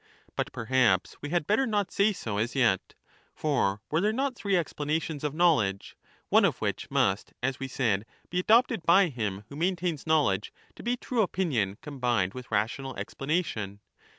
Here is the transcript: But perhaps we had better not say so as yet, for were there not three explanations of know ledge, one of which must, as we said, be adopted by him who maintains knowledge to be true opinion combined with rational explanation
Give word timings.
But 0.35 0.51
perhaps 0.51 1.15
we 1.21 1.29
had 1.29 1.45
better 1.45 1.67
not 1.67 1.91
say 1.91 2.11
so 2.11 2.39
as 2.39 2.55
yet, 2.55 2.95
for 3.35 3.83
were 3.91 4.01
there 4.01 4.11
not 4.11 4.33
three 4.35 4.57
explanations 4.57 5.23
of 5.23 5.35
know 5.35 5.53
ledge, 5.57 5.95
one 6.29 6.43
of 6.43 6.57
which 6.57 6.89
must, 6.89 7.33
as 7.43 7.59
we 7.59 7.67
said, 7.67 8.07
be 8.31 8.39
adopted 8.39 8.81
by 8.83 9.09
him 9.09 9.43
who 9.49 9.55
maintains 9.55 10.07
knowledge 10.07 10.51
to 10.75 10.81
be 10.81 10.97
true 10.97 11.21
opinion 11.21 11.77
combined 11.83 12.33
with 12.33 12.49
rational 12.49 12.95
explanation 12.97 13.79